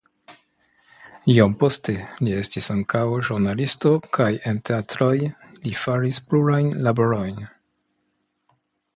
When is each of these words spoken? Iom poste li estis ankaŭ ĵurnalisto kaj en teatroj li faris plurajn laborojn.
Iom 1.31 1.51
poste 1.63 1.93
li 2.27 2.31
estis 2.37 2.69
ankaŭ 2.75 3.01
ĵurnalisto 3.27 3.91
kaj 4.17 4.29
en 4.51 4.61
teatroj 4.69 5.11
li 5.65 5.73
faris 5.81 6.19
plurajn 6.31 6.73
laborojn. 6.89 7.37